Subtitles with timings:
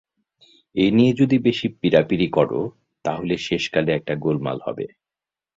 [0.75, 2.49] এ নিয়ে যদি বেশি পীড়াপীড়ি কর
[3.05, 4.85] তা হলে শেষকালে একটা গোলমাল হবে।